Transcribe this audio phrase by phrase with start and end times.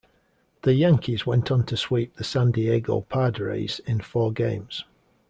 [0.63, 4.83] The Yankees went on to sweep the San Diego Padres in four games.